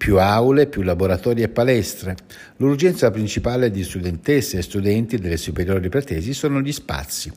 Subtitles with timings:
[0.00, 2.16] Più aule, più laboratori e palestre.
[2.56, 7.30] L'urgenza principale di studentesse e studenti delle superiori pratesi sono gli spazi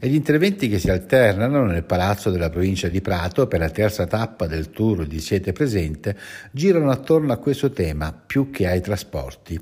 [0.00, 4.06] e gli interventi che si alternano nel palazzo della provincia di Prato per la terza
[4.06, 6.16] tappa del tour di Siete Presente
[6.52, 9.60] girano attorno a questo tema più che ai trasporti.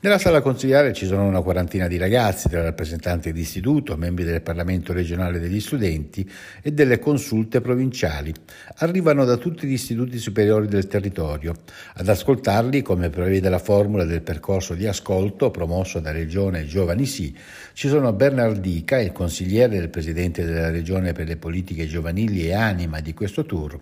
[0.00, 4.42] Nella sala consigliare ci sono una quarantina di ragazzi, tra rappresentanti di istituto, membri del
[4.42, 6.28] Parlamento regionale degli studenti
[6.60, 8.34] e delle consulte provinciali.
[8.78, 11.54] Arrivano da tutti gli istituti superiori del territorio.
[11.94, 17.36] Ad ascoltarli, come prevede la formula del percorso di ascolto promosso da Regione Giovani Sì,
[17.74, 23.00] ci sono Bernardica, il consigliere del Presidente della Regione per le politiche giovanili e anima
[23.00, 23.78] di questo tour,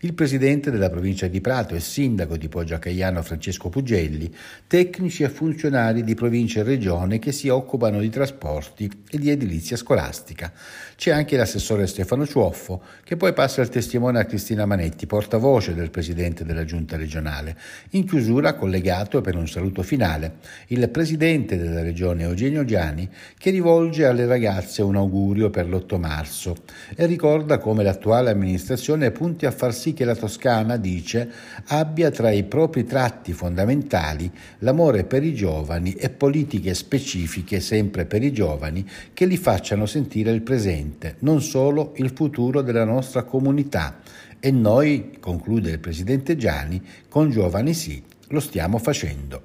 [0.00, 4.34] il Presidente della provincia di Prato e Sindaco di Poggio Caiano Francesco Pugelli,
[4.66, 9.76] tecnici e funzionari di provincia e regione che si occupano di trasporti e di edilizia
[9.76, 10.52] scolastica.
[10.96, 15.90] C'è anche l'assessore Stefano Ciuoffo, che poi passa il testimone a Cristina Manetti, portavoce del
[15.90, 17.51] Presidente della Giunta regionale.
[17.90, 20.36] In chiusura, collegato per un saluto finale,
[20.68, 26.56] il Presidente della Regione Eugenio Giani, che rivolge alle ragazze un augurio per l'8 marzo
[26.94, 31.30] e ricorda come l'attuale amministrazione punti a far sì che la Toscana, dice,
[31.66, 38.22] abbia tra i propri tratti fondamentali l'amore per i giovani e politiche specifiche sempre per
[38.22, 44.00] i giovani che li facciano sentire il presente, non solo il futuro della nostra comunità.
[44.44, 49.40] E noi, conclude il Presidente Gianni, con Giovani sì, lo stiamo facendo.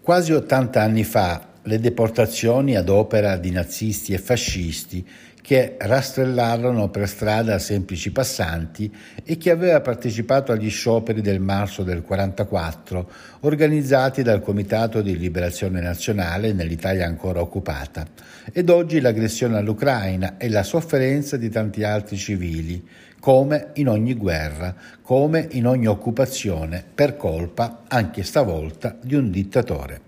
[0.00, 5.06] Quasi 80 anni fa le deportazioni ad opera di nazisti e fascisti
[5.46, 12.02] che rastrellarono per strada semplici passanti e che aveva partecipato agli scioperi del marzo del
[12.02, 13.08] 44
[13.42, 18.08] organizzati dal Comitato di Liberazione Nazionale nell'Italia ancora occupata
[18.52, 22.84] ed oggi l'aggressione all'Ucraina e la sofferenza di tanti altri civili
[23.20, 30.05] come in ogni guerra, come in ogni occupazione, per colpa, anche stavolta, di un dittatore.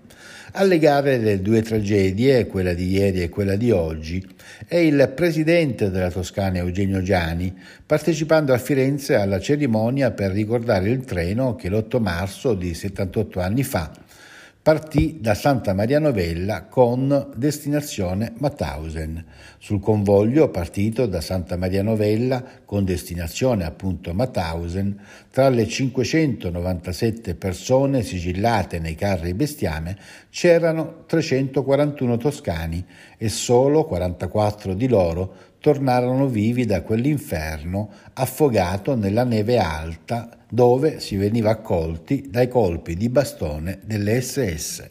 [0.53, 4.25] A legare le due tragedie, quella di ieri e quella di oggi,
[4.67, 7.55] è il presidente della Toscana Eugenio Giani,
[7.85, 13.63] partecipando a Firenze alla cerimonia per ricordare il treno che l'8 marzo di 78 anni
[13.63, 13.91] fa
[14.69, 19.25] partì da Santa Maria Novella con destinazione Mauthausen.
[19.57, 24.95] Sul convoglio partito da Santa Maria Novella con destinazione appunto Mauthausen,
[25.31, 29.97] tra le 597 persone sigillate nei carri bestiame
[30.29, 32.85] c'erano 341 toscani
[33.17, 41.15] e solo 44 di loro tornarono vivi da quell'inferno affogato nella neve alta dove si
[41.15, 44.87] veniva accolti dai colpi di bastone delle SS.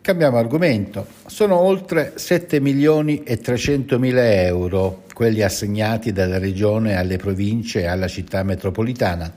[0.00, 1.06] Cambiamo argomento.
[1.26, 7.86] Sono oltre 7 milioni e 300 mila euro quelli assegnati dalla Regione alle province e
[7.86, 9.32] alla città metropolitana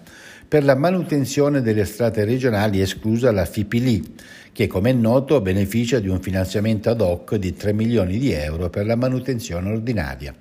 [0.47, 4.15] per la manutenzione delle strade regionali esclusa la FIPILI,
[4.51, 8.69] che come è noto beneficia di un finanziamento ad hoc di 3 milioni di euro
[8.69, 10.33] per la manutenzione ordinaria.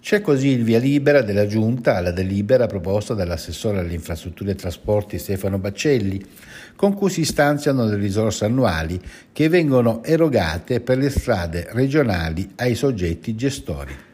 [0.00, 5.18] C'è così il via libera della Giunta alla delibera proposta dall'assessore alle infrastrutture e trasporti
[5.18, 6.24] Stefano Baccelli,
[6.76, 9.00] con cui si stanziano le risorse annuali
[9.32, 14.06] che vengono erogate per le strade regionali ai soggetti gestori.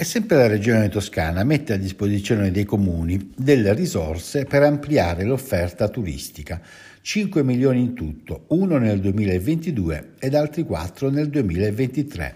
[0.00, 5.88] E sempre la Regione Toscana mette a disposizione dei comuni delle risorse per ampliare l'offerta
[5.88, 6.60] turistica,
[7.00, 12.34] 5 milioni in tutto, uno nel 2022 ed altri 4 nel 2023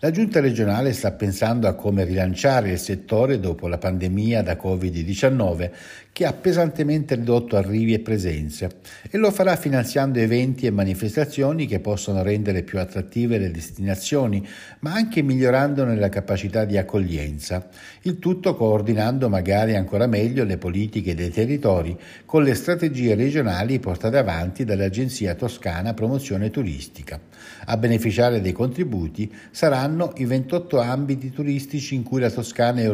[0.00, 5.70] la Giunta regionale sta pensando a come rilanciare il settore dopo la pandemia da Covid-19
[6.12, 8.78] che ha pesantemente ridotto arrivi e presenze
[9.10, 14.46] e lo farà finanziando eventi e manifestazioni che possono rendere più attrattive le destinazioni,
[14.80, 17.68] ma anche migliorandone la capacità di accoglienza,
[18.02, 24.18] il tutto coordinando magari ancora meglio le politiche dei territori con le strategie regionali portate
[24.18, 27.20] avanti dall'Agenzia Toscana Promozione Turistica.
[27.66, 32.90] A beneficiare dei contributi saranno saranno i 28 ambiti turistici in cui la Toscana è,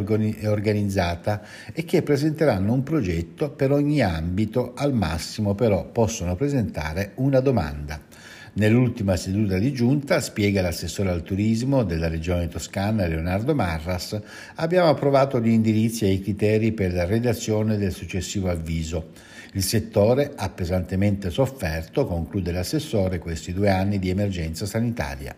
[0.46, 1.42] organizzata
[1.72, 8.00] e che presenteranno un progetto per ogni ambito, al massimo però possono presentare una domanda.
[8.56, 14.16] Nell'ultima seduta di giunta, spiega l'assessore al turismo della regione toscana Leonardo Marras,
[14.54, 19.10] abbiamo approvato gli indirizzi e i criteri per la redazione del successivo avviso.
[19.54, 25.34] Il settore ha pesantemente sofferto, conclude l'assessore, questi due anni di emergenza sanitaria.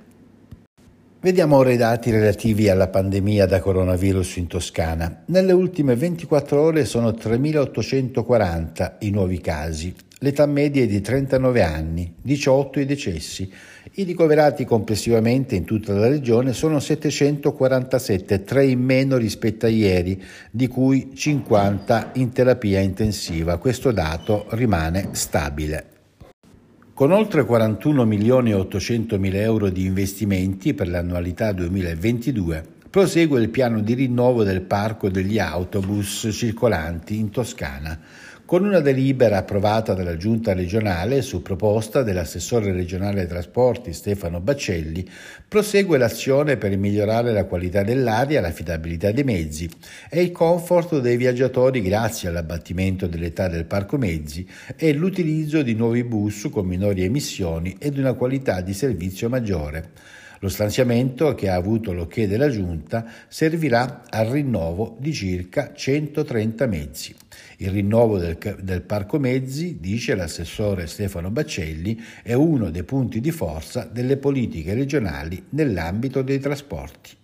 [1.27, 5.25] Vediamo ora i dati relativi alla pandemia da coronavirus in Toscana.
[5.27, 12.15] Nelle ultime 24 ore sono 3.840 i nuovi casi, l'età media è di 39 anni,
[12.23, 13.53] 18 i decessi.
[13.95, 20.23] I ricoverati complessivamente in tutta la regione sono 747, 3 in meno rispetto a ieri,
[20.53, 23.59] di cui 50 in terapia intensiva.
[23.59, 25.96] Questo dato rimane stabile.
[26.97, 33.51] Con oltre 41 milioni e 800 mila euro di investimenti per l'annualità 2022, prosegue il
[33.51, 38.01] piano di rinnovo del parco degli autobus circolanti in Toscana,
[38.47, 45.05] con una delibera approvata dalla Giunta regionale su proposta dell'assessore regionale ai trasporti Stefano Baccelli,
[45.49, 49.69] prosegue l'azione per migliorare la qualità dell'aria, l'affidabilità dei mezzi
[50.09, 56.05] e il comfort dei viaggiatori grazie all'abbattimento dell'età del parco mezzi e l'utilizzo di nuovi
[56.05, 59.91] bus con minori emissioni ed una qualità di servizio maggiore.
[60.41, 67.15] Lo stanziamento, che ha avuto l'ok della Giunta, servirà al rinnovo di circa 130 mezzi.
[67.59, 73.31] Il rinnovo del, del parco mezzi, dice l'assessore Stefano Baccelli, è uno dei punti di
[73.31, 77.17] forza delle politiche regionali nell'ambito dei trasporti.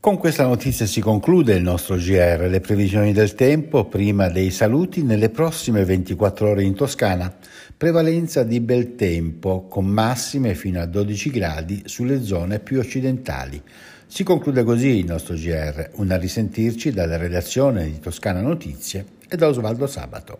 [0.00, 5.02] Con questa notizia si conclude il nostro GR, le previsioni del tempo prima dei saluti
[5.02, 7.34] nelle prossime 24 ore in Toscana,
[7.76, 13.60] prevalenza di bel tempo con massime fino a 12 gradi sulle zone più occidentali.
[14.06, 19.36] Si conclude così il nostro GR, un a risentirci dalla redazione di Toscana Notizie e
[19.36, 20.38] da Osvaldo Sabato.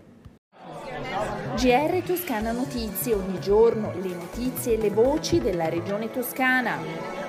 [1.56, 7.27] GR Toscana Notizie, ogni giorno le notizie e le voci della regione toscana.